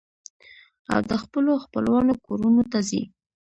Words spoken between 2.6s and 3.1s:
ته ځي.